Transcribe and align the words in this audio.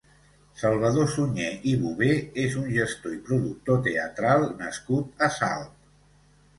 Salvador 0.61 1.11
Sunyer 1.15 1.49
i 1.73 1.75
Bover 1.83 2.09
és 2.45 2.57
un 2.63 2.67
gestor 2.79 3.15
i 3.19 3.23
productor 3.31 3.87
teatral 3.93 4.51
nascut 4.67 5.27
a 5.27 5.33
Salt. 5.41 5.81